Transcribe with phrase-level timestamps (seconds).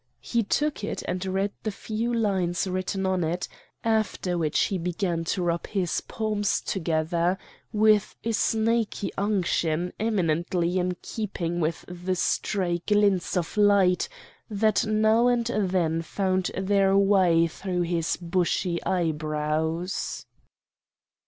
[0.23, 3.47] He took it and read the few lines written on it,
[3.83, 7.37] after which he began to rub his palms together
[7.71, 14.09] with a snaky unction eminently in keeping with the stray glints of light
[14.49, 20.25] that now and then found their way through his' bushy eyebrows.